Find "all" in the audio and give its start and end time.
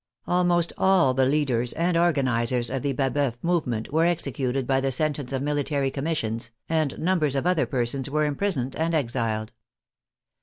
0.79-1.13